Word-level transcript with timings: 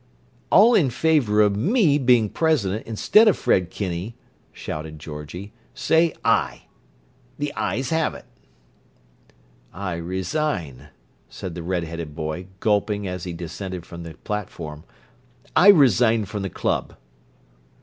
"All 0.49 0.73
in 0.73 0.89
favour 0.89 1.41
of 1.41 1.55
me 1.55 1.99
being 1.99 2.27
president 2.27 2.87
instead 2.87 3.27
of 3.27 3.37
Fred 3.37 3.69
Kinney," 3.69 4.15
shouted 4.51 4.97
Georgie, 4.97 5.53
"say 5.75 6.15
'Aye.' 6.25 6.63
The 7.37 7.53
'Ayes' 7.55 7.91
have 7.91 8.15
it!" 8.15 8.25
"I 9.71 9.93
resign," 9.97 10.87
said 11.29 11.53
the 11.53 11.61
red 11.61 11.83
headed 11.83 12.15
boy, 12.15 12.47
gulping 12.61 13.07
as 13.07 13.25
he 13.25 13.33
descended 13.33 13.85
from 13.85 14.01
the 14.01 14.15
platform. 14.23 14.85
"I 15.55 15.67
resign 15.67 16.25
from 16.25 16.41
the 16.41 16.49
club!" 16.49 16.95